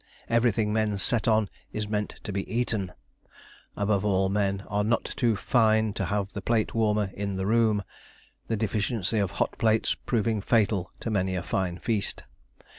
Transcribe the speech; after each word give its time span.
Everything 0.29 0.73
men 0.73 0.97
set 0.97 1.27
on 1.27 1.47
is 1.71 1.87
meant 1.87 2.15
to 2.23 2.33
be 2.33 2.51
eaten. 2.51 2.91
Above 3.77 4.03
all, 4.03 4.29
men 4.29 4.63
are 4.67 4.83
not 4.83 5.05
too 5.05 5.35
fine 5.35 5.93
to 5.93 6.05
have 6.05 6.29
the 6.29 6.41
plate 6.41 6.73
warmer 6.73 7.11
in 7.13 7.35
the 7.35 7.45
room, 7.45 7.83
the 8.47 8.57
deficiency 8.57 9.19
of 9.19 9.29
hot 9.29 9.55
plates 9.59 9.93
proving 9.93 10.41
fatal 10.41 10.91
to 11.01 11.11
many 11.11 11.35
a 11.35 11.43
fine 11.43 11.77
feast. 11.77 12.23